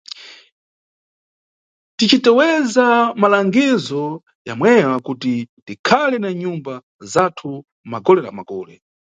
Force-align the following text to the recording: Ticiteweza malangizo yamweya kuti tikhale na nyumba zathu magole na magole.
Ticiteweza 1.97 2.85
malangizo 3.21 4.05
yamweya 4.47 4.91
kuti 4.99 5.33
tikhale 5.65 6.17
na 6.19 6.33
nyumba 6.33 6.73
zathu 7.11 7.51
magole 7.91 8.21
na 8.21 8.31
magole. 8.37 8.75